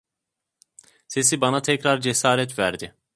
Sesi 1.07 1.41
bana 1.41 1.61
tekrar 1.61 2.01
cesaret 2.01 2.59
verdi. 2.59 2.95